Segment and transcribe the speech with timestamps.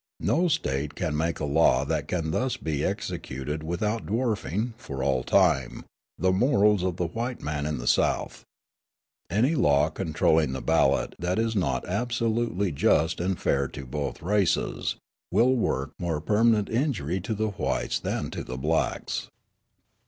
[0.19, 5.21] No State can make a law that can thus be executed without dwarfing, for all
[5.23, 5.85] time,
[6.17, 8.43] the morals of the white man in the South.
[9.29, 14.95] Any law controlling the ballot that is not absolutely just and fair to both races
[15.31, 19.29] will work more permanent injury to the whites than to the blacks.